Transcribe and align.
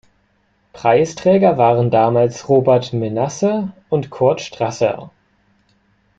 Preisträger 0.73 1.59
waren 1.59 1.91
damals 1.91 2.49
Robert 2.49 2.91
Menasse 2.91 3.71
und 3.89 4.09
Kurt 4.09 4.41
Strasser. 4.41 5.11